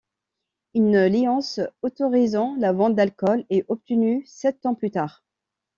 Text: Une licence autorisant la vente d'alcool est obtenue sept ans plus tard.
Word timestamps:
Une 0.73 1.05
licence 1.05 1.59
autorisant 1.83 2.55
la 2.57 2.73
vente 2.73 2.95
d'alcool 2.95 3.45
est 3.51 3.65
obtenue 3.67 4.25
sept 4.25 4.65
ans 4.65 4.73
plus 4.73 4.89
tard. 4.89 5.23